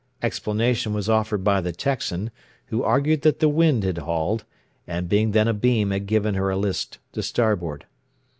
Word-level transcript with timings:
Explanation 0.23 0.95
was 0.95 1.07
offered 1.07 1.43
by 1.43 1.61
the 1.61 1.71
Texan, 1.71 2.31
who 2.69 2.81
argued 2.81 3.21
that 3.21 3.37
the 3.37 3.47
wind 3.47 3.83
had 3.83 3.99
hauled, 3.99 4.45
and 4.87 5.07
being 5.07 5.29
then 5.29 5.47
abeam 5.47 5.91
had 5.91 6.07
given 6.07 6.33
her 6.33 6.49
a 6.49 6.57
list 6.57 6.97
to 7.13 7.21
starboard. 7.21 7.85